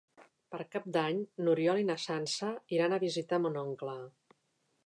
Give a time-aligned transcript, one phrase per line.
[0.53, 3.99] Per Cap d'Any n'Oriol i na Sança iran a visitar mon oncle.